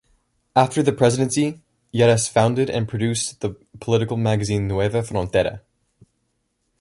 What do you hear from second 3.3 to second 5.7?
the political magazine "Nueva Frontera".